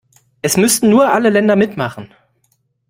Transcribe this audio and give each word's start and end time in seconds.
Es 0.41 0.57
müssten 0.57 0.89
nur 0.89 1.13
alle 1.13 1.29
Länder 1.29 1.55
mitmachen. 1.55 2.11